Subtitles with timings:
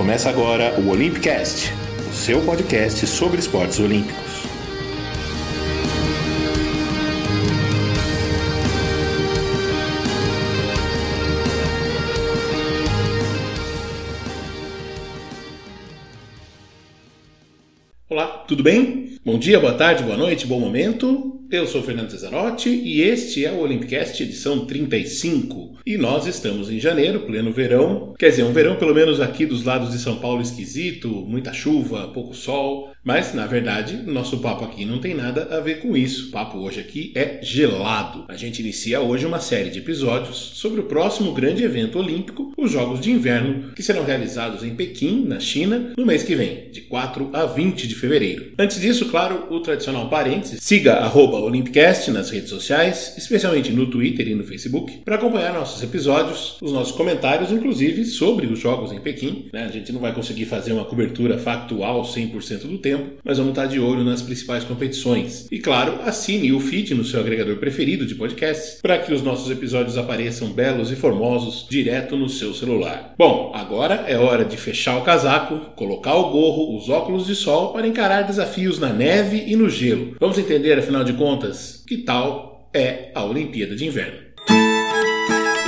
[0.00, 1.74] Começa agora o Olympicast,
[2.08, 4.46] o seu podcast sobre esportes olímpicos.
[18.08, 19.18] Olá, tudo bem?
[19.22, 21.39] Bom dia, boa tarde, boa noite, bom momento.
[21.50, 25.80] Eu sou Fernando Cesarotti e este é o Olympicast edição 35.
[25.84, 28.14] E nós estamos em janeiro, pleno verão.
[28.16, 32.06] Quer dizer, um verão pelo menos aqui dos lados de São Paulo esquisito, muita chuva,
[32.14, 32.92] pouco sol.
[33.02, 36.28] Mas, na verdade, nosso papo aqui não tem nada a ver com isso.
[36.28, 38.26] O papo hoje aqui é gelado.
[38.28, 42.70] A gente inicia hoje uma série de episódios sobre o próximo grande evento olímpico, os
[42.70, 46.82] Jogos de Inverno, que serão realizados em Pequim, na China, no mês que vem, de
[46.82, 48.52] 4 a 20 de fevereiro.
[48.58, 51.00] Antes disso, claro, o tradicional parênteses, siga
[51.44, 56.72] Olympicast nas redes sociais, especialmente no Twitter e no Facebook, para acompanhar nossos episódios, os
[56.72, 59.48] nossos comentários, inclusive sobre os Jogos em Pequim.
[59.52, 59.64] Né?
[59.64, 63.66] A gente não vai conseguir fazer uma cobertura factual 100% do tempo, mas vamos estar
[63.66, 65.46] de olho nas principais competições.
[65.50, 69.50] E claro, assine o feed no seu agregador preferido de podcasts para que os nossos
[69.50, 73.14] episódios apareçam belos e formosos direto no seu celular.
[73.18, 77.72] Bom, agora é hora de fechar o casaco, colocar o gorro, os óculos de sol
[77.72, 80.16] para encarar desafios na neve e no gelo.
[80.18, 81.29] Vamos entender, afinal de contas,
[81.86, 84.18] que tal é a Olimpíada de Inverno.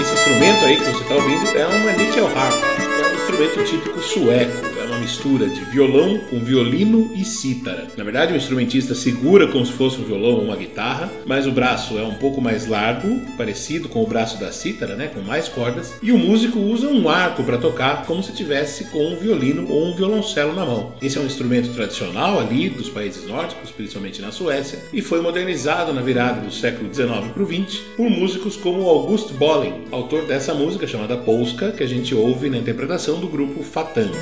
[0.00, 4.00] Esse instrumento aí que você está ouvindo é uma nickel harp, é um instrumento típico
[4.00, 4.71] sueco
[5.02, 7.88] mistura de violão com violino e cítara.
[7.96, 11.50] Na verdade, o instrumentista segura como se fosse um violão ou uma guitarra, mas o
[11.50, 15.48] braço é um pouco mais largo, parecido com o braço da cítara, né, com mais
[15.48, 19.68] cordas, e o músico usa um arco para tocar como se tivesse com um violino
[19.68, 20.94] ou um violoncelo na mão.
[21.02, 25.92] Esse é um instrumento tradicional ali dos países nórdicos, principalmente na Suécia, e foi modernizado
[25.92, 30.54] na virada do século XIX para o XX por músicos como August Bolling, autor dessa
[30.54, 34.12] música chamada Polska, que a gente ouve na interpretação do grupo Fatan.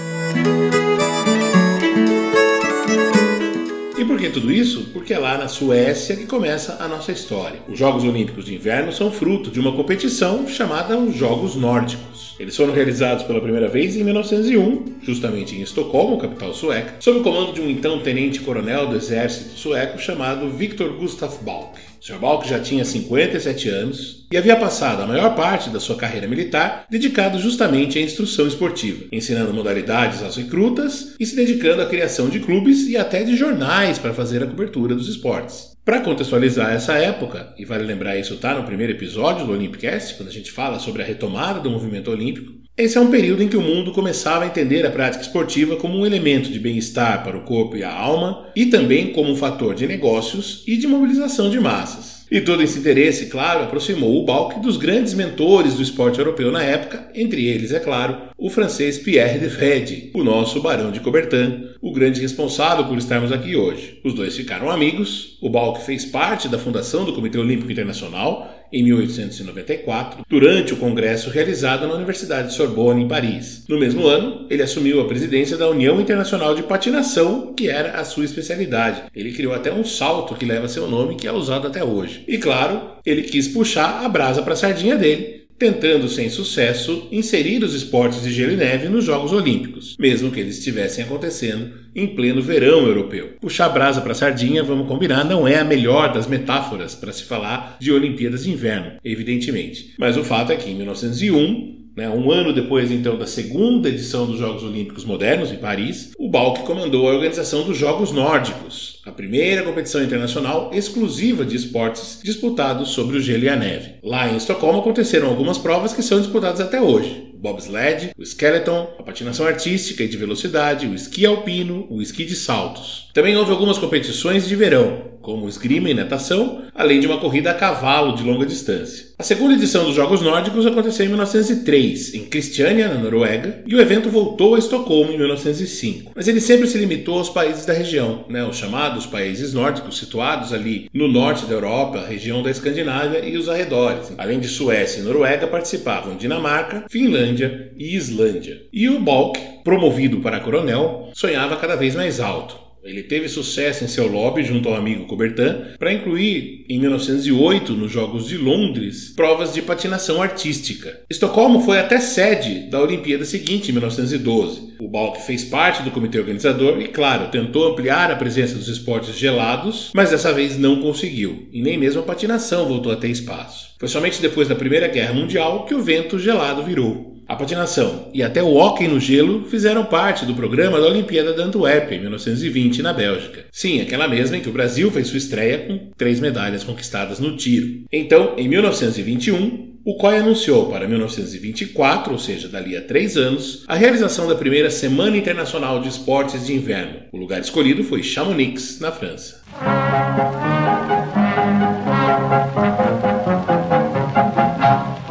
[3.98, 4.90] E por que tudo isso?
[4.92, 7.60] Porque é lá na Suécia que começa a nossa história.
[7.68, 12.34] Os Jogos Olímpicos de Inverno são fruto de uma competição chamada os Jogos Nórdicos.
[12.40, 17.22] Eles foram realizados pela primeira vez em 1901, justamente em Estocolmo, capital sueca, sob o
[17.22, 21.89] comando de um então tenente-coronel do exército sueco chamado Viktor Gustaf Balk.
[22.00, 22.18] Sr.
[22.18, 26.86] Balk já tinha 57 anos e havia passado a maior parte da sua carreira militar
[26.88, 32.40] dedicado justamente à instrução esportiva, ensinando modalidades às recrutas e se dedicando à criação de
[32.40, 35.70] clubes e até de jornais para fazer a cobertura dos esportes.
[35.84, 40.28] Para contextualizar essa época, e vale lembrar isso tá no primeiro episódio do Olympicast, quando
[40.28, 43.58] a gente fala sobre a retomada do movimento olímpico, esse é um período em que
[43.58, 47.42] o mundo começava a entender a prática esportiva como um elemento de bem-estar para o
[47.42, 51.60] corpo e a alma e também como um fator de negócios e de mobilização de
[51.60, 52.20] massas.
[52.30, 56.62] E todo esse interesse, claro, aproximou o Balk dos grandes mentores do esporte europeu na
[56.62, 61.64] época, entre eles, é claro, o francês Pierre de Fred, o nosso barão de Coubertin,
[61.82, 63.98] o grande responsável por estarmos aqui hoje.
[64.04, 68.82] Os dois ficaram amigos, o Balk fez parte da fundação do Comitê Olímpico Internacional em
[68.84, 73.64] 1894, durante o congresso realizado na Universidade de Sorbonne, em Paris.
[73.68, 78.04] No mesmo ano, ele assumiu a presidência da União Internacional de Patinação, que era a
[78.04, 79.02] sua especialidade.
[79.14, 82.24] Ele criou até um salto que leva seu nome, que é usado até hoje.
[82.26, 87.62] E claro, ele quis puxar a brasa para a sardinha dele tentando sem sucesso inserir
[87.62, 92.06] os esportes de gelo e neve nos Jogos Olímpicos, mesmo que eles estivessem acontecendo em
[92.06, 93.34] pleno verão europeu.
[93.38, 97.76] Puxar brasa para sardinha, vamos combinar, não é a melhor das metáforas para se falar
[97.78, 99.92] de Olimpíadas de Inverno, evidentemente.
[99.98, 104.26] Mas o fato é que em 1901 né, um ano depois, então, da segunda edição
[104.26, 109.12] dos Jogos Olímpicos Modernos, em Paris, o Balk comandou a organização dos Jogos Nórdicos, a
[109.12, 113.94] primeira competição internacional exclusiva de esportes disputados sobre o gelo e a neve.
[114.02, 119.02] Lá em Estocolmo aconteceram algumas provas que são disputadas até hoje bobsled, o skeleton, a
[119.02, 123.08] patinação artística e de velocidade, o esqui alpino, o esqui de saltos.
[123.14, 127.54] Também houve algumas competições de verão, como esgrima e natação, além de uma corrida a
[127.54, 129.10] cavalo de longa distância.
[129.18, 133.80] A segunda edição dos Jogos Nórdicos aconteceu em 1903, em Christiania, na Noruega, e o
[133.80, 136.12] evento voltou a Estocolmo em 1905.
[136.14, 140.52] Mas ele sempre se limitou aos países da região, né, os chamados países nórdicos, situados
[140.52, 144.12] ali no norte da Europa, região da Escandinávia e os arredores.
[144.16, 147.29] Além de Suécia e Noruega, participavam Dinamarca, Finlândia
[147.76, 148.62] e Islândia.
[148.72, 152.70] E o Balk, promovido para coronel, sonhava cada vez mais alto.
[152.82, 157.92] Ele teve sucesso em seu lobby junto ao amigo Coubertin para incluir, em 1908, nos
[157.92, 161.00] Jogos de Londres, provas de patinação artística.
[161.10, 164.70] Estocolmo foi até sede da Olimpíada seguinte, em 1912.
[164.80, 169.14] O Balk fez parte do comitê organizador e, claro, tentou ampliar a presença dos esportes
[169.14, 173.74] gelados, mas dessa vez não conseguiu, e nem mesmo a patinação voltou a ter espaço.
[173.78, 177.09] Foi somente depois da Primeira Guerra Mundial que o vento gelado virou.
[177.30, 181.44] A patinação e até o hóquei no gelo fizeram parte do programa da Olimpíada da
[181.44, 183.44] Antuérpia, em 1920, na Bélgica.
[183.52, 187.36] Sim, aquela mesma em que o Brasil fez sua estreia com três medalhas conquistadas no
[187.36, 187.84] tiro.
[187.92, 193.76] Então, em 1921, o COI anunciou para 1924, ou seja, dali a três anos, a
[193.76, 197.02] realização da primeira Semana Internacional de Esportes de Inverno.
[197.12, 199.40] O lugar escolhido foi Chamonix, na França.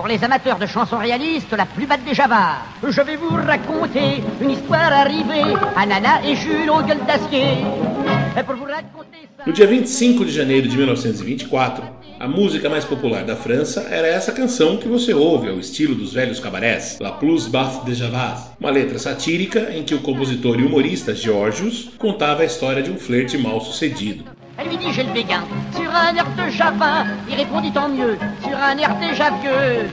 [0.09, 2.57] Les amateurs de chansons réalistes, la plus batte des Javas.
[2.83, 6.69] Je vais vous raconter une histoire arrivée à Nana et Jules
[8.69, 9.43] raconter ça...
[9.45, 11.83] No dia 25 de janeiro de 1924,
[12.19, 16.11] a música mais popular da França era essa canção que você ouve ao estilo dos
[16.11, 20.63] velhos cabarés, La Plus Basse de Javas, uma letra satírica em que o compositor e
[20.63, 24.38] humorista Georgios contava a história de um flerte mal sucedido.
[24.61, 27.05] Elle lui dit j'ai le béguin sur un air de Javin.
[27.29, 29.89] Il répondit tant mieux sur un air déjà vieux.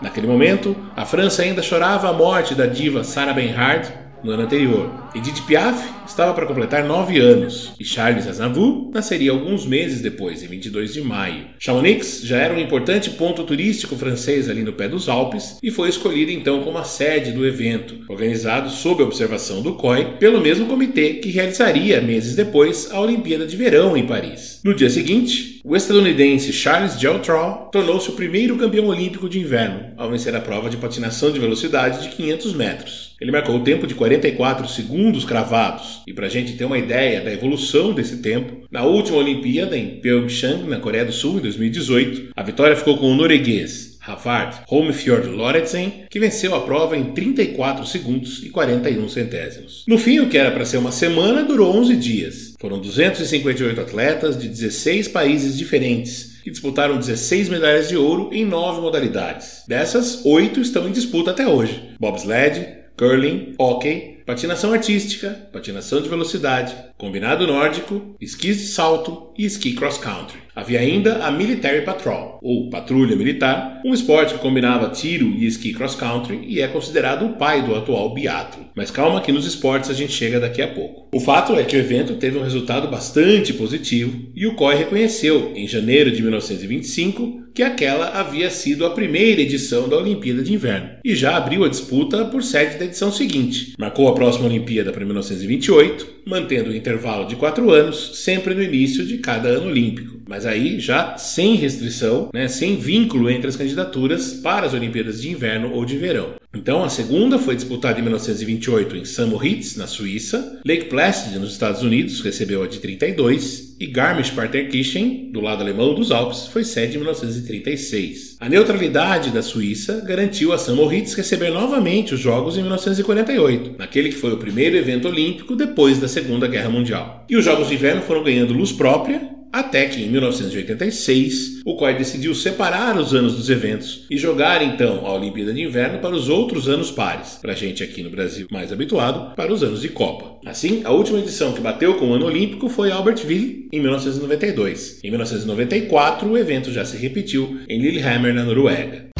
[0.00, 3.92] Naquele momento, a França ainda chorava a morte da diva Sarah Bernhardt
[4.22, 4.90] no ano anterior.
[5.14, 10.46] Edith Piaf estava para completar nove anos e Charles Aznavour nasceria alguns meses depois, em
[10.46, 11.46] 22 de maio.
[11.58, 15.88] Chamonix já era um importante ponto turístico francês ali no pé dos Alpes e foi
[15.88, 20.66] escolhido então como a sede do evento, organizado sob a observação do COI pelo mesmo
[20.66, 24.60] comitê que realizaria meses depois a Olimpíada de Verão em Paris.
[24.64, 30.10] No dia seguinte, o estadunidense Charles Geltraud tornou-se o primeiro campeão olímpico de inverno ao
[30.10, 33.11] vencer a prova de patinação de velocidade de 500 metros.
[33.22, 36.02] Ele marcou o tempo de 44 segundos cravados.
[36.08, 40.00] E para a gente ter uma ideia da evolução desse tempo, na última Olimpíada em
[40.00, 45.28] Pyeongchang, na Coreia do Sul, em 2018, a vitória ficou com o norueguês Havard Holmfjord
[45.28, 49.84] Lorentzen, que venceu a prova em 34 segundos e 41 centésimos.
[49.86, 52.54] No fim, o que era para ser uma semana durou 11 dias.
[52.58, 58.80] Foram 258 atletas de 16 países diferentes que disputaram 16 medalhas de ouro em 9
[58.80, 59.62] modalidades.
[59.68, 66.74] Dessas, 8 estão em disputa até hoje: bobsled, curling, hockey, patinação artística, patinação de velocidade,
[66.96, 70.42] combinado nórdico, esquis de salto e esqui cross country.
[70.54, 75.72] Havia ainda a Military Patrol, ou patrulha militar, um esporte que combinava tiro e esqui
[75.72, 78.66] cross country e é considerado o pai do atual biatlo.
[78.74, 81.08] Mas calma que nos esportes a gente chega daqui a pouco.
[81.14, 85.52] O fato é que o evento teve um resultado bastante positivo e o COI reconheceu,
[85.54, 90.90] em janeiro de 1925, que aquela havia sido a primeira edição da Olimpíada de Inverno
[91.04, 93.74] e já abriu a disputa por sede da edição seguinte.
[93.78, 99.04] Marcou a próxima Olimpíada para 1928, mantendo o intervalo de quatro anos, sempre no início
[99.04, 100.21] de cada ano olímpico.
[100.32, 105.28] Mas aí já sem restrição, né, sem vínculo entre as candidaturas para as Olimpíadas de
[105.28, 106.36] Inverno ou de Verão.
[106.54, 109.26] Então, a segunda foi disputada em 1928 em St.
[109.26, 110.60] Moritz, na Suíça.
[110.66, 113.76] Lake Placid, nos Estados Unidos, recebeu a de 32.
[113.78, 118.36] E Garmisch-Partenkirchen, do lado alemão dos Alpes, foi sede em 1936.
[118.40, 120.72] A neutralidade da Suíça garantiu a St.
[120.72, 125.98] Moritz receber novamente os Jogos em 1948, naquele que foi o primeiro evento olímpico depois
[125.98, 127.26] da Segunda Guerra Mundial.
[127.28, 131.94] E os Jogos de Inverno foram ganhando luz própria até que, em 1986, o COI
[131.94, 136.30] decidiu separar os anos dos eventos e jogar então a Olimpíada de Inverno para os
[136.30, 139.90] outros anos pares, para a gente aqui no Brasil mais habituado, para os anos de
[139.90, 140.38] Copa.
[140.46, 145.00] Assim, a última edição que bateu com o ano olímpico foi Albertville, em 1992.
[145.04, 149.10] Em 1994, o evento já se repetiu em Lillehammer, na Noruega.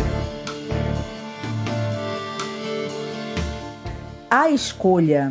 [4.30, 5.30] A escolha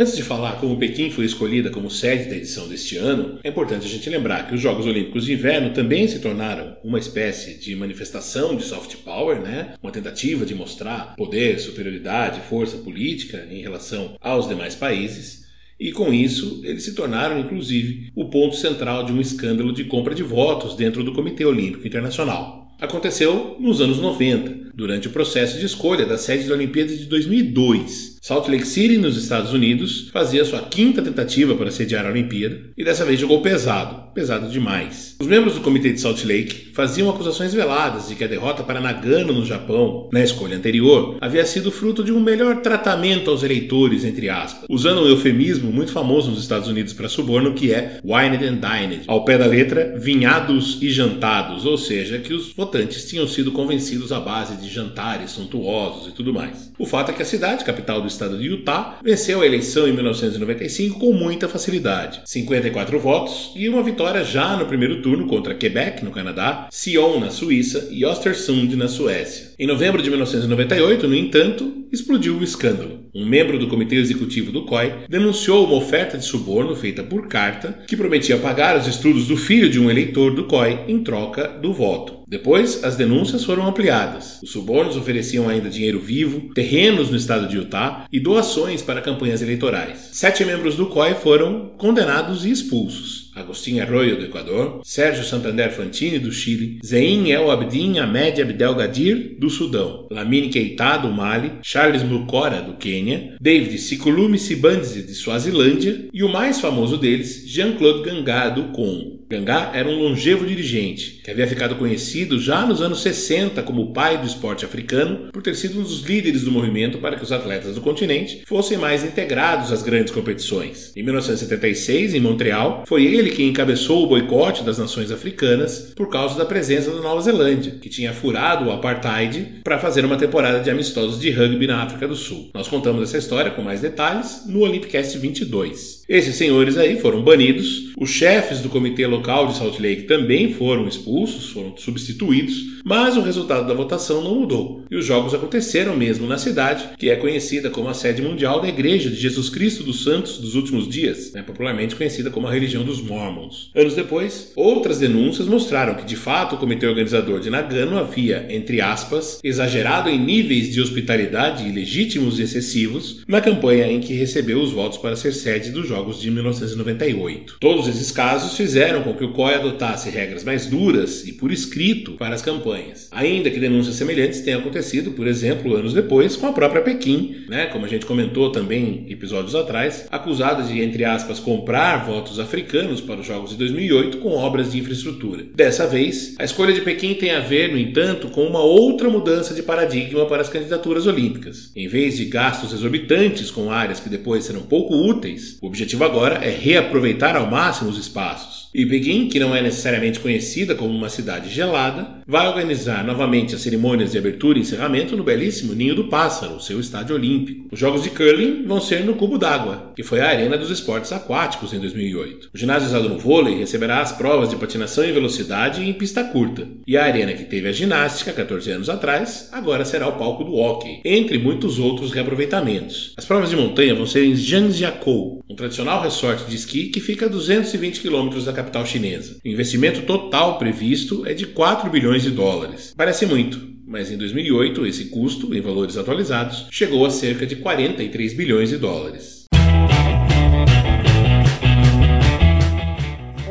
[0.00, 3.84] Antes de falar como Pequim foi escolhida como sede da edição deste ano, é importante
[3.84, 7.76] a gente lembrar que os Jogos Olímpicos de Inverno também se tornaram uma espécie de
[7.76, 9.74] manifestação de soft power, né?
[9.82, 15.44] uma tentativa de mostrar poder, superioridade, força política em relação aos demais países.
[15.78, 20.14] E com isso, eles se tornaram, inclusive, o ponto central de um escândalo de compra
[20.14, 22.74] de votos dentro do Comitê Olímpico Internacional.
[22.80, 28.09] Aconteceu nos anos 90, durante o processo de escolha da sede da Olimpíada de 2002.
[28.22, 32.84] Salt Lake City, nos Estados Unidos, fazia sua quinta tentativa para sediar a Olimpíada e
[32.84, 35.16] dessa vez jogou pesado, pesado demais.
[35.18, 38.78] Os membros do comitê de Salt Lake faziam acusações veladas de que a derrota para
[38.78, 44.04] Nagano no Japão, na escolha anterior, havia sido fruto de um melhor tratamento aos eleitores,
[44.04, 48.44] entre aspas, usando um eufemismo muito famoso nos Estados Unidos para suborno que é wined
[48.44, 53.26] and dined, ao pé da letra vinhados e jantados, ou seja, que os votantes tinham
[53.26, 56.70] sido convencidos à base de jantares suntuosos e tudo mais.
[56.78, 59.92] O fato é que a cidade, capital do estado de Utah, venceu a eleição em
[59.92, 66.04] 1995 com muita facilidade, 54 votos e uma vitória já no primeiro turno contra Quebec,
[66.04, 69.50] no Canadá, Sion, na Suíça e Östersund, na Suécia.
[69.58, 73.00] Em novembro de 1998, no entanto, explodiu o escândalo.
[73.14, 77.80] Um membro do comitê executivo do COI denunciou uma oferta de suborno feita por carta
[77.86, 81.72] que prometia pagar os estudos do filho de um eleitor do COI em troca do
[81.72, 82.19] voto.
[82.30, 84.38] Depois, as denúncias foram ampliadas.
[84.40, 89.42] Os subornos ofereciam ainda dinheiro vivo, terrenos no estado de Utah e doações para campanhas
[89.42, 90.10] eleitorais.
[90.12, 93.29] Sete membros do COI foram condenados e expulsos.
[93.40, 99.50] Agostinho Arroyo, do Equador, Sérgio Santander Fantini, do Chile, Zein El Abdin Ahmed Abdelgadir, do
[99.50, 106.22] Sudão, Lamine Keita, do Mali, Charles Mukora, do Quênia, David Sikulumi Sibandzi, de Suazilândia e
[106.22, 109.20] o mais famoso deles, Jean-Claude Gangá, do Congo.
[109.30, 113.92] Gangá era um longevo dirigente, que havia ficado conhecido já nos anos 60 como o
[113.92, 117.30] pai do esporte africano, por ter sido um dos líderes do movimento para que os
[117.30, 120.92] atletas do continente fossem mais integrados às grandes competições.
[120.96, 126.36] Em 1976, em Montreal, foi ele quem encabeçou o boicote das nações africanas por causa
[126.36, 130.70] da presença da Nova Zelândia, que tinha furado o apartheid para fazer uma temporada de
[130.70, 132.50] amistosos de rugby na África do Sul.
[132.54, 135.99] Nós contamos essa história com mais detalhes no Olympicast 22.
[136.10, 140.88] Esses senhores aí foram banidos, os chefes do comitê local de Salt Lake também foram
[140.88, 144.84] expulsos, foram substituídos, mas o resultado da votação não mudou.
[144.90, 148.66] E os jogos aconteceram mesmo na cidade, que é conhecida como a sede mundial da
[148.66, 152.82] Igreja de Jesus Cristo dos Santos dos Últimos Dias, né, popularmente conhecida como a religião
[152.82, 153.70] dos Mormons.
[153.72, 158.80] Anos depois, outras denúncias mostraram que de fato o comitê organizador de Nagano havia, entre
[158.80, 164.72] aspas, exagerado em níveis de hospitalidade ilegítimos e excessivos na campanha em que recebeu os
[164.72, 167.56] votos para ser sede dos Jogos de 1998.
[167.60, 172.12] Todos esses casos fizeram com que o COI adotasse regras mais duras e por escrito
[172.12, 173.08] para as campanhas.
[173.10, 177.66] Ainda que denúncias semelhantes tenham acontecido, por exemplo, anos depois, com a própria Pequim, né,
[177.66, 183.20] como a gente comentou também episódios atrás, acusada de, entre aspas, comprar votos africanos para
[183.20, 185.44] os Jogos de 2008 com obras de infraestrutura.
[185.54, 189.54] Dessa vez, a escolha de Pequim tem a ver, no entanto, com uma outra mudança
[189.54, 191.70] de paradigma para as candidaturas olímpicas.
[191.74, 196.44] Em vez de gastos exorbitantes com áreas que depois serão pouco úteis, o objetivo agora
[196.44, 198.60] é reaproveitar ao máximo os espaços.
[198.72, 203.62] E Pequim, que não é necessariamente conhecida como uma cidade gelada, vai organizar novamente as
[203.62, 207.68] cerimônias de abertura e encerramento no belíssimo Ninho do Pássaro, seu estádio olímpico.
[207.72, 211.10] Os jogos de curling vão ser no Cubo d'Água, que foi a arena dos esportes
[211.10, 212.50] aquáticos em 2008.
[212.54, 216.68] O ginásio usado no vôlei receberá as provas de patinação em velocidade em pista curta.
[216.86, 220.54] E a arena que teve a ginástica 14 anos atrás, agora será o palco do
[220.54, 223.14] hockey, entre muitos outros reaproveitamentos.
[223.16, 227.26] As provas de montanha vão ser em Zhangjiakou, um tradicional resort de esqui que fica
[227.26, 229.38] a 220 quilômetros da capital chinesa.
[229.44, 232.92] O investimento total previsto é de 4 bilhões de dólares.
[232.96, 238.34] Parece muito, mas em 2008 esse custo, em valores atualizados, chegou a cerca de 43
[238.34, 239.46] bilhões de dólares.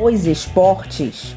[0.02, 1.36] Os esportes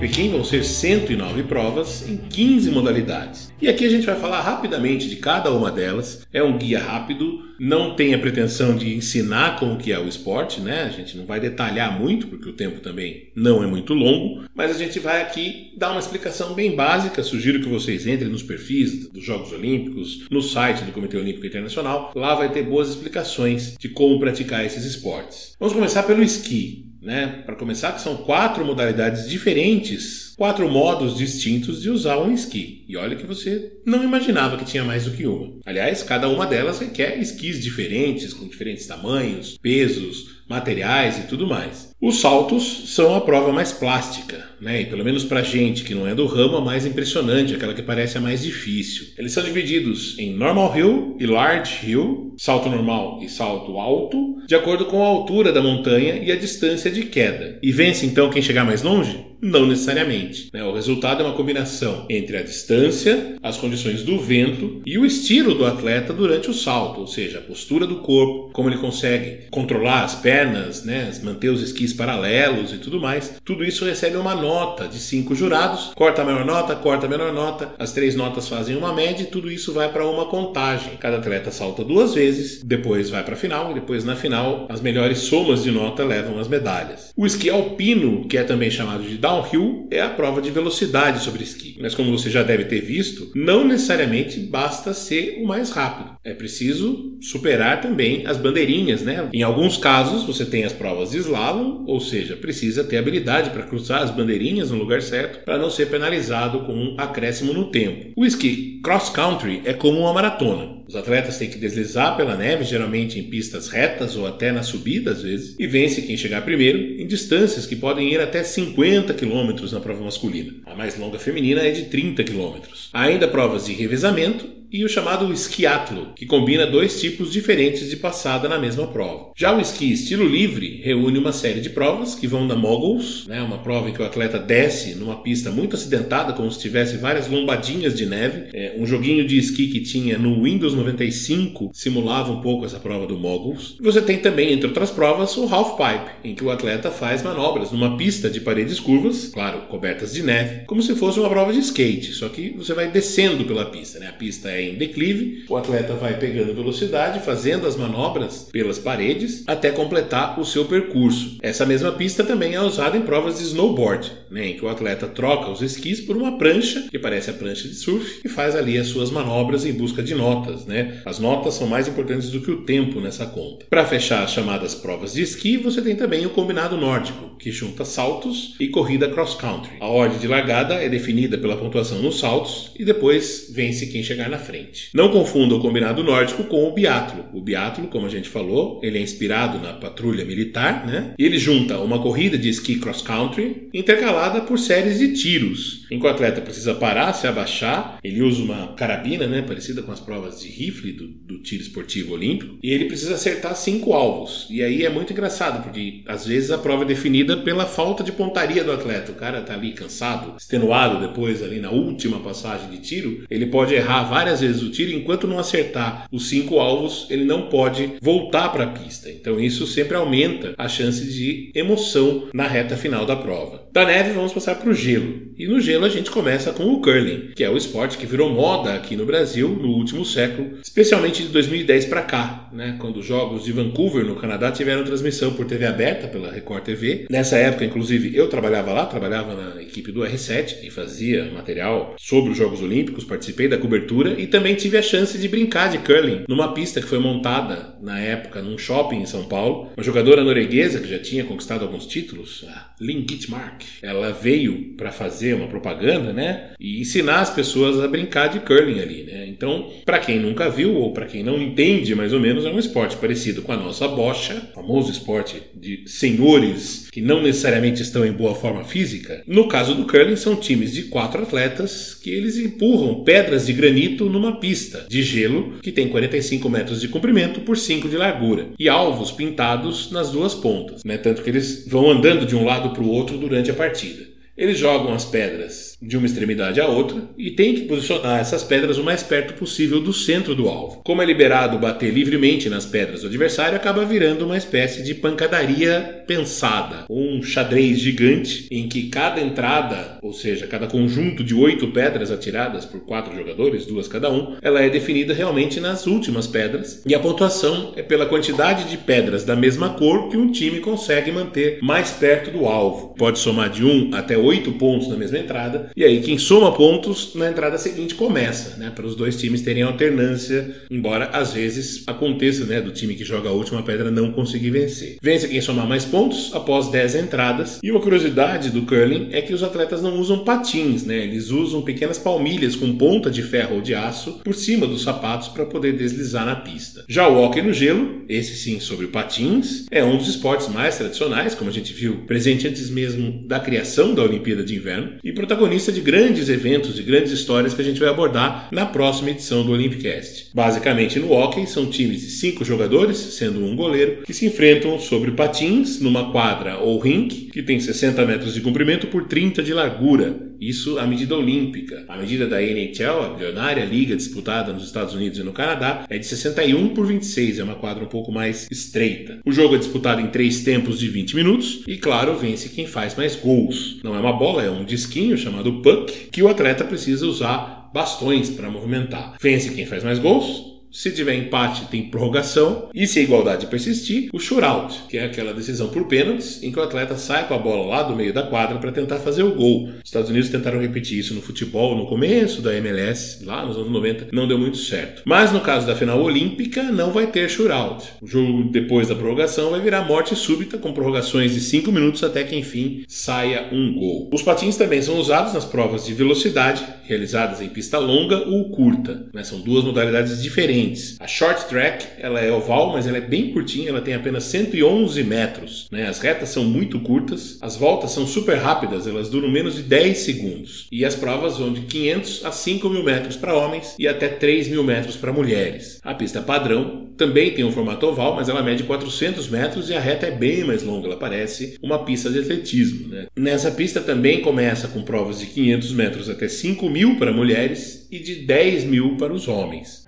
[0.00, 3.52] Pequim vão ser 109 provas em 15 modalidades.
[3.60, 6.24] E aqui a gente vai falar rapidamente de cada uma delas.
[6.32, 10.60] É um guia rápido, não tem a pretensão de ensinar como que é o esporte,
[10.60, 10.84] né?
[10.84, 14.70] A gente não vai detalhar muito, porque o tempo também não é muito longo, mas
[14.70, 17.24] a gente vai aqui dar uma explicação bem básica.
[17.24, 22.12] Sugiro que vocês entrem nos perfis dos Jogos Olímpicos, no site do Comitê Olímpico Internacional.
[22.14, 25.56] Lá vai ter boas explicações de como praticar esses esportes.
[25.58, 27.42] Vamos começar pelo esqui né?
[27.46, 32.84] Para começar, que são quatro modalidades diferentes, quatro modos distintos de usar um esqui.
[32.86, 35.54] E olha que você não imaginava que tinha mais do que uma.
[35.64, 41.87] Aliás, cada uma delas requer esquis diferentes, com diferentes tamanhos, pesos, materiais e tudo mais.
[42.00, 44.82] Os saltos são a prova mais plástica, né?
[44.82, 47.82] E pelo menos para gente que não é do ramo, a mais impressionante, aquela que
[47.82, 49.06] parece a mais difícil.
[49.18, 54.54] Eles são divididos em normal hill e large hill, salto normal e salto alto, de
[54.54, 57.58] acordo com a altura da montanha e a distância de queda.
[57.60, 59.26] E vence então quem chegar mais longe?
[59.40, 60.48] Não necessariamente.
[60.52, 60.64] Né?
[60.64, 65.54] O resultado é uma combinação entre a distância, as condições do vento e o estilo
[65.54, 70.04] do atleta durante o salto, ou seja, a postura do corpo, como ele consegue controlar
[70.04, 71.10] as pernas, né?
[71.22, 73.34] manter os esquis paralelos e tudo mais.
[73.44, 77.32] Tudo isso recebe uma nota de cinco jurados, corta a maior nota, corta a menor
[77.32, 80.96] nota, as três notas fazem uma média e tudo isso vai para uma contagem.
[80.98, 84.80] Cada atleta salta duas vezes, depois vai para a final e depois na final as
[84.80, 87.12] melhores somas de nota levam as medalhas.
[87.16, 91.42] O esqui alpino, que é também chamado de downhill é a prova de velocidade sobre
[91.42, 91.76] esqui.
[91.80, 96.16] Mas como você já deve ter visto, não necessariamente basta ser o mais rápido.
[96.24, 99.28] É preciso superar também as bandeirinhas, né?
[99.32, 103.64] Em alguns casos você tem as provas de slalom, ou seja, precisa ter habilidade para
[103.64, 108.12] cruzar as bandeirinhas no lugar certo para não ser penalizado com um acréscimo no tempo.
[108.16, 110.78] O esqui cross country é como uma maratona.
[110.88, 115.10] Os atletas têm que deslizar pela neve, geralmente em pistas retas ou até na subida
[115.10, 119.70] às vezes, e vence quem chegar primeiro em distâncias que podem ir até 50 km
[119.70, 120.54] na prova masculina.
[120.64, 122.54] A mais longa feminina é de 30 km.
[122.92, 127.96] Há ainda provas de revezamento e o chamado esquiatlo, que combina dois tipos diferentes de
[127.96, 129.32] passada na mesma prova.
[129.36, 133.40] Já o esqui estilo livre reúne uma série de provas que vão da moguls, né,
[133.42, 137.28] uma prova em que o atleta desce numa pista muito acidentada, como se tivesse várias
[137.28, 138.48] lombadinhas de neve.
[138.52, 143.06] É, um joguinho de esqui que tinha no Windows 95 simulava um pouco essa prova
[143.06, 143.76] do moguls.
[143.80, 147.72] Você tem também, entre outras provas, o half pipe, em que o atleta faz manobras
[147.72, 151.60] numa pista de paredes curvas, claro, cobertas de neve, como se fosse uma prova de
[151.60, 154.08] skate, só que você vai descendo pela pista, né?
[154.08, 159.44] A pista é em declive, o atleta vai pegando velocidade, fazendo as manobras pelas paredes
[159.46, 161.38] até completar o seu percurso.
[161.42, 164.48] Essa mesma pista também é usada em provas de snowboard, né?
[164.48, 167.74] Em que o atleta troca os esquis por uma prancha, que parece a prancha de
[167.74, 171.00] surf, e faz ali as suas manobras em busca de notas, né?
[171.04, 173.66] As notas são mais importantes do que o tempo nessa conta.
[173.68, 177.84] Para fechar as chamadas provas de esqui, você tem também o combinado nórdico, que junta
[177.84, 179.76] saltos e corrida cross country.
[179.80, 184.28] A ordem de largada é definida pela pontuação nos saltos e depois vence quem chegar
[184.28, 184.88] na frente.
[184.94, 187.26] Não confunda o combinado nórdico com o biatlo.
[187.34, 191.12] O biatlo, como a gente falou, ele é inspirado na patrulha militar, né?
[191.18, 196.06] E ele junta uma corrida de esqui cross country intercalada por séries de tiros, que
[196.06, 200.40] o atleta precisa parar, se abaixar, ele usa uma carabina, né, parecida com as provas
[200.40, 204.46] de rifle do, do tiro esportivo olímpico, e ele precisa acertar cinco alvos.
[204.50, 208.12] E aí é muito engraçado, porque às vezes a prova é definida pela falta de
[208.12, 209.12] pontaria do atleta.
[209.12, 213.74] O cara tá ali cansado, extenuado depois ali na última passagem de tiro, ele pode
[213.74, 218.48] errar várias vezes o tiro, enquanto não acertar os cinco alvos, ele não pode voltar
[218.50, 219.10] para a pista.
[219.10, 223.66] Então isso sempre aumenta a chance de emoção na reta final da prova.
[223.72, 225.28] Da neve vamos passar para o gelo.
[225.36, 228.30] E no gelo a gente começa com o curling, que é o esporte que virou
[228.30, 233.06] moda aqui no Brasil no último século, especialmente de 2010 para cá, né, quando os
[233.06, 237.06] Jogos de Vancouver no Canadá tiveram transmissão por TV aberta pela Record TV.
[237.10, 242.32] Nessa época, inclusive, eu trabalhava lá, trabalhava na equipe do R7 e fazia material sobre
[242.32, 246.24] os Jogos Olímpicos, participei da cobertura e também tive a chance de brincar de curling
[246.28, 249.70] numa pista que foi montada na época num shopping em São Paulo.
[249.76, 254.90] Uma jogadora norueguesa que já tinha conquistado alguns títulos, a Lynn Gitmark, ela veio para
[254.90, 259.26] fazer uma propaganda, né, e ensinar as pessoas a brincar de curling ali, né.
[259.28, 262.58] Então, para quem nunca viu ou para quem não entende, mais ou menos é um
[262.58, 268.12] esporte parecido com a nossa bocha, famoso esporte de senhores que não necessariamente estão em
[268.12, 269.22] boa forma física.
[269.26, 274.08] No caso do curling, são times de quatro atletas que eles empurram pedras de granito
[274.08, 278.68] numa pista de gelo que tem 45 metros de comprimento por 5 de largura e
[278.68, 282.82] alvos pintados nas duas pontas, né, tanto que eles vão andando de um lado para
[282.82, 284.06] o outro durante a partida.
[284.36, 288.78] Eles jogam as pedras de uma extremidade à outra e tem que posicionar essas pedras
[288.78, 290.82] o mais perto possível do centro do alvo.
[290.84, 296.02] Como é liberado bater livremente nas pedras do adversário, acaba virando uma espécie de pancadaria
[296.06, 302.10] pensada, um xadrez gigante em que cada entrada, ou seja, cada conjunto de oito pedras
[302.10, 306.94] atiradas por quatro jogadores, duas cada um, ela é definida realmente nas últimas pedras e
[306.94, 311.58] a pontuação é pela quantidade de pedras da mesma cor que um time consegue manter
[311.62, 312.94] mais perto do alvo.
[312.96, 317.14] Pode somar de um até oito pontos na mesma entrada e aí quem soma pontos
[317.14, 318.70] na entrada seguinte começa, né?
[318.74, 322.60] Para os dois times terem alternância, embora às vezes aconteça, né?
[322.60, 324.96] Do time que joga a última pedra não conseguir vencer.
[325.02, 327.58] Vence quem somar mais pontos após 10 entradas.
[327.62, 331.04] E uma curiosidade do curling é que os atletas não usam patins, né?
[331.04, 335.28] Eles usam pequenas palmilhas com ponta de ferro ou de aço por cima dos sapatos
[335.28, 336.84] para poder deslizar na pista.
[336.88, 341.34] Já o hockey no gelo, esse sim sobre patins, é um dos esportes mais tradicionais,
[341.34, 345.57] como a gente viu, presente antes mesmo da criação da Olimpíada de Inverno e protagonista
[345.58, 349.44] protagonista de grandes eventos e grandes histórias que a gente vai abordar na próxima edição
[349.44, 350.28] do Olympicast.
[350.32, 355.10] Basicamente, no hockey, são times de cinco jogadores, sendo um goleiro, que se enfrentam sobre
[355.10, 360.28] patins numa quadra ou rink que tem 60 metros de comprimento por 30 de largura
[360.40, 361.84] isso a medida olímpica.
[361.88, 365.98] A medida da NHL, a bilionária liga disputada nos Estados Unidos e no Canadá, é
[365.98, 369.18] de 61 por 26, é uma quadra um pouco mais estreita.
[369.26, 372.94] O jogo é disputado em três tempos de 20 minutos e, claro, vence quem faz
[372.94, 373.80] mais gols.
[373.82, 378.30] Não é uma bola, é um disquinho chamado puck que o atleta precisa usar bastões
[378.30, 379.16] para movimentar.
[379.20, 382.68] Vence quem faz mais gols se tiver empate, tem prorrogação.
[382.74, 386.58] E se a igualdade persistir, o shootout, que é aquela decisão por pênaltis, em que
[386.58, 389.34] o atleta sai com a bola lá do meio da quadra para tentar fazer o
[389.34, 389.68] gol.
[389.68, 393.70] Os Estados Unidos tentaram repetir isso no futebol no começo da MLS, lá nos anos
[393.70, 395.02] 90, não deu muito certo.
[395.04, 397.88] Mas no caso da final olímpica, não vai ter shootout.
[398.00, 402.24] O jogo depois da prorrogação vai virar morte súbita, com prorrogações de 5 minutos até
[402.24, 404.10] que enfim saia um gol.
[404.12, 409.06] Os patins também são usados nas provas de velocidade, realizadas em pista longa ou curta.
[409.12, 409.22] Né?
[409.22, 410.96] São duas modalidades diferentes.
[410.98, 415.04] A short track ela é oval, mas ela é bem curtinha, ela tem apenas 111
[415.04, 415.68] metros.
[415.70, 415.86] Né?
[415.86, 419.98] As retas são muito curtas, as voltas são super rápidas, elas duram menos de 10
[419.98, 420.66] segundos.
[420.72, 424.48] E as provas vão de 500 a 5 mil metros para homens e até 3
[424.48, 425.80] mil metros para mulheres.
[425.84, 429.80] A pista padrão também tem um formato oval, mas ela mede 400 metros e a
[429.80, 432.88] reta é bem mais longa, ela parece uma pista de atletismo.
[432.88, 433.06] Né?
[433.16, 437.98] Nessa pista também começa com provas de 500 metros até 5 mil para mulheres e
[437.98, 439.84] de 10 mil para os homens.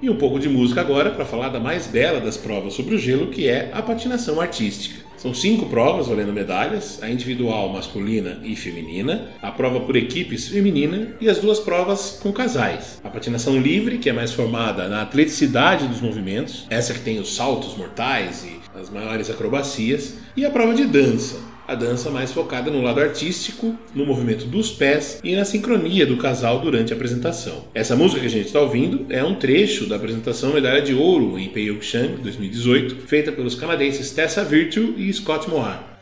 [0.00, 2.98] E um pouco de música agora para falar da mais bela das provas sobre o
[2.98, 5.03] gelo, que é a patinação artística.
[5.24, 11.16] São cinco provas valendo medalhas, a individual masculina e feminina, a prova por equipes feminina
[11.18, 13.00] e as duas provas com casais.
[13.02, 17.34] A patinação livre, que é mais formada na atleticidade dos movimentos, essa que tem os
[17.34, 22.70] saltos mortais e as maiores acrobacias, e a prova de dança, a dança mais focada
[22.70, 27.64] no lado artístico, no movimento dos pés e na sincronia do casal durante a apresentação.
[27.74, 31.38] Essa música que a gente está ouvindo é um trecho da apresentação Medalha de Ouro
[31.38, 35.93] em Pyeongchang 2018, feita pelos canadenses Tessa Virtue e Scott Moir.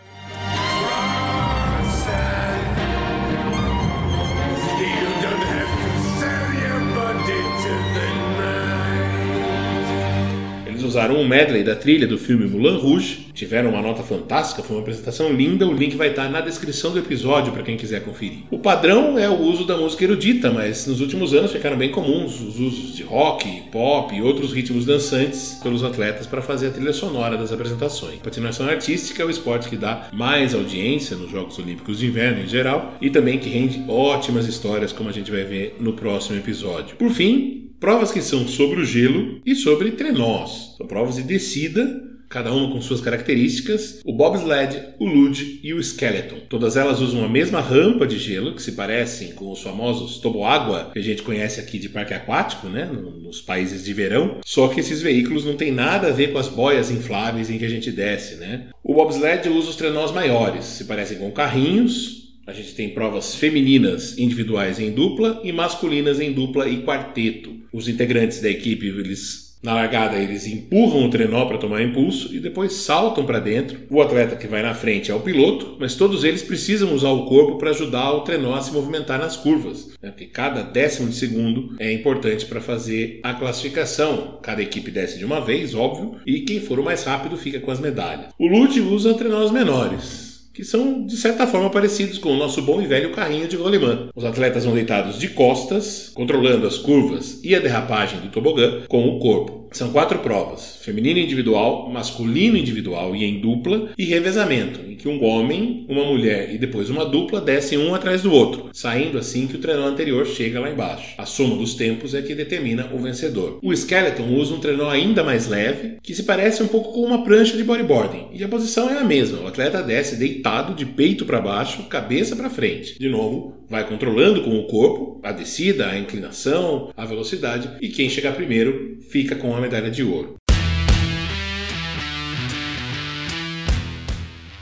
[10.93, 14.83] Usaram um medley da trilha do filme Mulan Rouge, tiveram uma nota fantástica, foi uma
[14.83, 15.67] apresentação linda.
[15.67, 18.41] O link vai estar na descrição do episódio para quem quiser conferir.
[18.51, 22.39] O padrão é o uso da música erudita, mas nos últimos anos ficaram bem comuns
[22.43, 26.93] os usos de rock, pop e outros ritmos dançantes pelos atletas para fazer a trilha
[26.93, 28.19] sonora das apresentações.
[28.21, 32.43] A patinação artística é o esporte que dá mais audiência nos Jogos Olímpicos de Inverno
[32.43, 36.37] em geral e também que rende ótimas histórias, como a gente vai ver no próximo
[36.39, 36.97] episódio.
[36.97, 40.77] Por fim, Provas que são sobre o gelo e sobre trenós.
[40.79, 45.81] São provas de descida, cada uma com suas características, o bobsled, o luge e o
[45.81, 46.37] skeleton.
[46.49, 50.93] Todas elas usam a mesma rampa de gelo, que se parecem com os famosos toboágua
[50.93, 52.89] que a gente conhece aqui de parque aquático, né,
[53.21, 56.47] nos países de verão, só que esses veículos não têm nada a ver com as
[56.47, 58.69] boias infláveis em que a gente desce, né?
[58.85, 64.19] O bobsled usa os trenós maiores, se parecem com carrinhos, a gente tem provas femininas
[64.19, 67.55] individuais em dupla e masculinas em dupla e quarteto.
[67.73, 72.41] Os integrantes da equipe, eles na largada eles empurram o trenó para tomar impulso e
[72.41, 73.79] depois saltam para dentro.
[73.89, 77.27] O atleta que vai na frente é o piloto, mas todos eles precisam usar o
[77.27, 80.11] corpo para ajudar o trenó a se movimentar nas curvas, né?
[80.11, 84.41] porque cada décimo de segundo é importante para fazer a classificação.
[84.43, 87.71] Cada equipe desce de uma vez, óbvio, e quem for o mais rápido fica com
[87.71, 88.33] as medalhas.
[88.37, 92.81] O Lute usa trenós menores que são de certa forma parecidos com o nosso bom
[92.81, 94.09] e velho carrinho de rolimã.
[94.15, 99.09] Os atletas vão deitados de costas, controlando as curvas e a derrapagem do tobogã com
[99.09, 99.62] o corpo.
[99.73, 105.23] São quatro provas: feminino individual, masculino individual e em dupla, e revezamento, em que um
[105.25, 109.57] homem, uma mulher e depois uma dupla descem um atrás do outro, saindo assim que
[109.57, 111.15] o trenó anterior chega lá embaixo.
[111.19, 113.59] A soma dos tempos é que determina o vencedor.
[113.63, 117.25] O skeleton usa um trenó ainda mais leve, que se parece um pouco com uma
[117.25, 119.41] prancha de bodyboarding, e a posição é a mesma.
[119.41, 122.99] O atleta desce deitado de peito para baixo, cabeça para frente.
[122.99, 128.09] De novo, vai controlando com o corpo a descida, a inclinação, a velocidade, e quem
[128.09, 130.35] chegar primeiro fica com a medalha de ouro.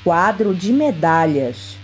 [0.05, 1.77] Quadro de medalhas.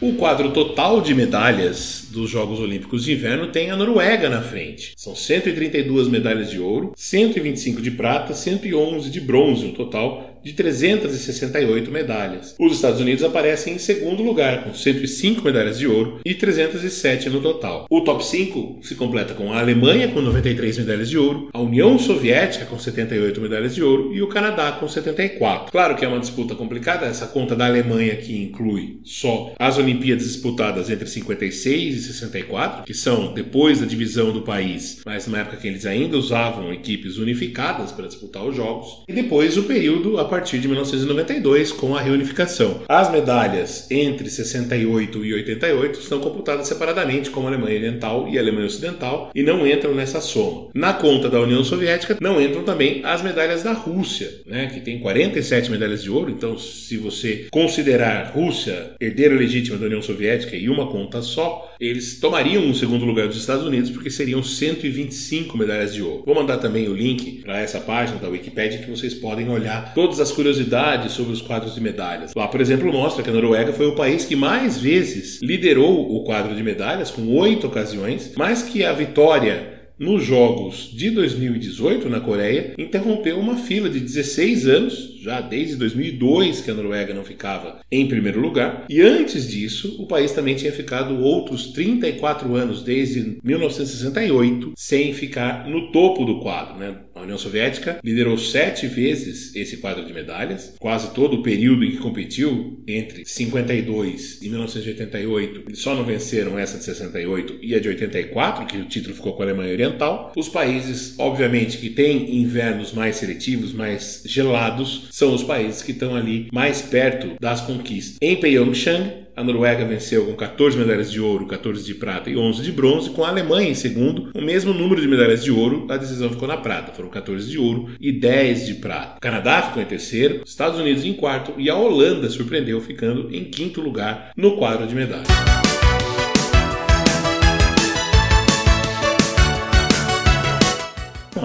[0.00, 4.92] O quadro total de medalhas dos Jogos Olímpicos de Inverno tem a Noruega na frente.
[4.96, 11.90] São 132 medalhas de ouro, 125 de prata, 111 de bronze, um total de 368
[11.90, 12.54] medalhas.
[12.58, 17.40] Os Estados Unidos aparecem em segundo lugar, com 105 medalhas de ouro e 307 no
[17.40, 17.86] total.
[17.90, 21.98] O top 5 se completa com a Alemanha, com 93 medalhas de ouro, a União
[21.98, 25.70] Soviética, com 78 medalhas de ouro, e o Canadá, com 74.
[25.70, 30.26] Claro que é uma disputa complicada, essa conta da Alemanha que inclui só as Olimpíadas
[30.26, 35.56] disputadas entre 56 e 64, que são depois da divisão do país, mas na época
[35.56, 40.24] que eles ainda usavam equipes unificadas para disputar os Jogos, e depois o período a
[40.32, 42.80] partir de 1992 com a reunificação.
[42.88, 49.30] As medalhas entre 68 e 88 estão computadas separadamente como Alemanha Oriental e Alemanha Ocidental
[49.34, 50.70] e não entram nessa soma.
[50.72, 55.00] Na conta da União Soviética não entram também as medalhas da Rússia, né, que tem
[55.00, 60.70] 47 medalhas de ouro, então se você considerar Rússia herdeira legítima da União Soviética e
[60.70, 65.92] uma conta só, eles tomariam o segundo lugar dos Estados Unidos porque seriam 125 medalhas
[65.92, 66.22] de ouro.
[66.24, 70.21] Vou mandar também o link para essa página da Wikipedia que vocês podem olhar todas
[70.22, 72.32] as curiosidades sobre os quadros de medalhas.
[72.34, 76.24] Lá, por exemplo, mostra que a Noruega foi o país que mais vezes liderou o
[76.24, 82.18] quadro de medalhas, com oito ocasiões, mais que a vitória nos Jogos de 2018 na
[82.18, 87.80] Coreia, interrompeu uma fila de 16 anos, já desde 2002 que a Noruega não ficava
[87.90, 93.38] em primeiro lugar, e antes disso o país também tinha ficado outros 34 anos, desde
[93.42, 96.76] 1968, sem ficar no topo do quadro.
[96.76, 96.96] Né?
[97.14, 101.92] A União Soviética liderou sete vezes esse quadro de medalhas, quase todo o período em
[101.92, 107.80] que competiu, entre 52 e 1988, eles só não venceram essa de 68 e a
[107.80, 110.32] de 84, que o título ficou com a Alemanha Oriental.
[110.36, 116.16] Os países, obviamente, que têm invernos mais seletivos, mais gelados, são os países que estão
[116.16, 118.16] ali mais perto das conquistas.
[118.22, 122.62] Em Pyeongchang, a Noruega venceu com 14 medalhas de ouro, 14 de prata e 11
[122.62, 125.98] de bronze, com a Alemanha em segundo, o mesmo número de medalhas de ouro, a
[125.98, 129.18] decisão ficou na prata, foram 14 de ouro e 10 de prata.
[129.18, 133.44] O Canadá ficou em terceiro, Estados Unidos em quarto e a Holanda surpreendeu ficando em
[133.44, 135.28] quinto lugar no quadro de medalhas.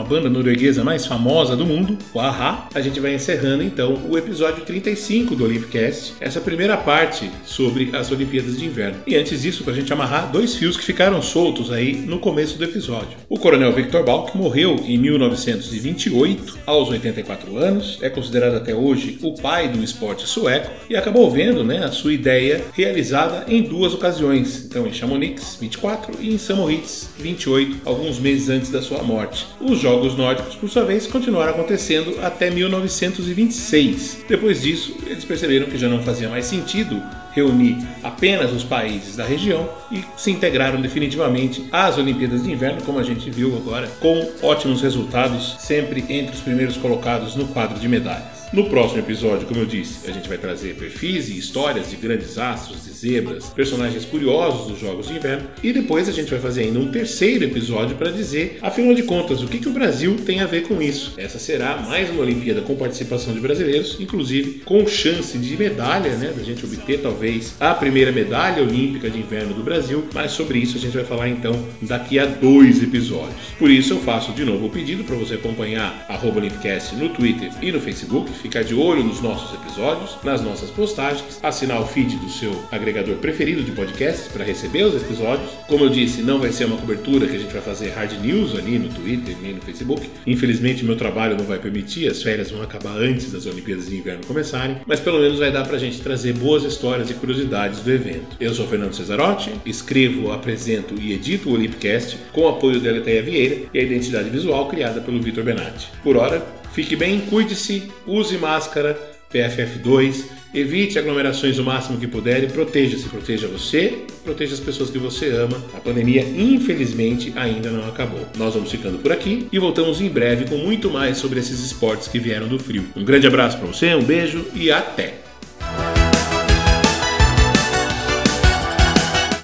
[0.07, 4.63] Banda norueguesa mais famosa do mundo, o Aha, a gente vai encerrando então o episódio
[4.63, 8.99] 35 do Olympicast, essa primeira parte sobre as Olimpíadas de Inverno.
[9.05, 12.57] E antes disso, para a gente amarrar dois fios que ficaram soltos aí no começo
[12.57, 13.17] do episódio.
[13.29, 19.33] O coronel Victor Balk morreu em 1928, aos 84 anos, é considerado até hoje o
[19.33, 24.65] pai do esporte sueco e acabou vendo né, a sua ideia realizada em duas ocasiões,
[24.65, 29.47] então em Chamonix, 24, e em Samoritz, 28, alguns meses antes da sua morte.
[29.61, 34.25] Os os Jogos Nórdicos, por sua vez, continuaram acontecendo até 1926.
[34.29, 39.25] Depois disso, eles perceberam que já não fazia mais sentido reunir apenas os países da
[39.25, 44.29] região e se integraram definitivamente às Olimpíadas de Inverno, como a gente viu agora, com
[44.43, 48.36] ótimos resultados, sempre entre os primeiros colocados no quadro de medalhas.
[48.53, 52.37] No próximo episódio, como eu disse, a gente vai trazer perfis e histórias de grandes
[52.37, 56.63] astros, de zebras, personagens curiosos dos Jogos de Inverno e depois a gente vai fazer
[56.63, 60.39] ainda um terceiro episódio para dizer, afinal de contas, o que, que o Brasil tem
[60.39, 61.13] a ver com isso.
[61.17, 66.33] Essa será mais uma Olimpíada com participação de brasileiros, inclusive com chance de medalha, né,
[66.35, 70.77] da gente obter talvez a primeira medalha olímpica de inverno do Brasil, mas sobre isso
[70.77, 73.35] a gente vai falar então daqui a dois episódios.
[73.59, 77.71] Por isso eu faço de novo o pedido para você acompanhar Olympicast no Twitter e
[77.71, 82.29] no Facebook ficar de olho nos nossos episódios, nas nossas postagens, assinar o feed do
[82.29, 85.49] seu agregador preferido de podcasts para receber os episódios.
[85.67, 88.55] Como eu disse, não vai ser uma cobertura que a gente vai fazer hard news
[88.55, 90.09] ali no Twitter nem no Facebook.
[90.25, 94.25] Infelizmente, meu trabalho não vai permitir, as férias vão acabar antes das Olimpíadas de Inverno
[94.25, 97.91] começarem, mas pelo menos vai dar para a gente trazer boas histórias e curiosidades do
[97.91, 98.37] evento.
[98.39, 103.65] Eu sou Fernando Cesarotti, escrevo, apresento e edito o Olympicast com apoio da Leteia Vieira
[103.73, 105.89] e a identidade visual criada pelo Vitor Benatti.
[106.03, 106.45] Por hora,
[106.77, 108.95] Fique bem, cuide-se, use máscara
[109.33, 113.09] PFF2, evite aglomerações o máximo que puder e proteja-se.
[113.09, 115.59] Proteja você, proteja as pessoas que você ama.
[115.73, 118.27] A pandemia, infelizmente, ainda não acabou.
[118.37, 122.07] Nós vamos ficando por aqui e voltamos em breve com muito mais sobre esses esportes
[122.07, 122.85] que vieram do frio.
[122.95, 125.26] Um grande abraço para você, um beijo e até!